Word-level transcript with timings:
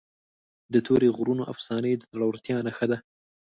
د 0.73 0.75
تورې 0.87 1.09
غرونو 1.17 1.43
افسانې 1.53 1.91
د 1.95 2.01
زړورتیا 2.11 2.57
نښه 2.67 2.85
ده. 2.91 2.97